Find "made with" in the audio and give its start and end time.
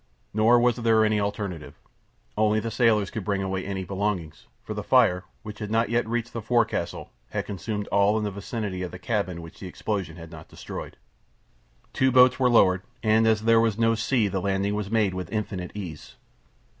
14.89-15.31